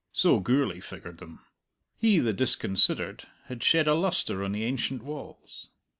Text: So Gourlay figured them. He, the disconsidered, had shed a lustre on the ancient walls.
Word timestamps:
So 0.13 0.39
Gourlay 0.39 0.79
figured 0.79 1.19
them. 1.19 1.45
He, 1.95 2.17
the 2.17 2.33
disconsidered, 2.33 3.25
had 3.45 3.61
shed 3.61 3.87
a 3.87 3.93
lustre 3.93 4.43
on 4.43 4.51
the 4.51 4.63
ancient 4.63 5.03
walls. 5.03 5.69